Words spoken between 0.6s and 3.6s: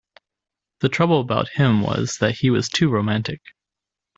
The trouble about him was that he was too romantic.